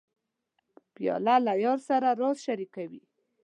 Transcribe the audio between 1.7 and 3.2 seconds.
سره راز شریکوي.